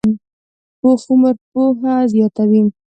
پوخ 0.79 1.01
عمر 1.11 1.35
پوهه 1.51 1.95
زیاته 2.11 2.43
وي 2.49 2.61